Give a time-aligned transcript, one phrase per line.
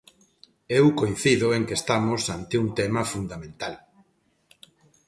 [0.79, 3.73] Eu coincido en que estamos ante un tema fundamental.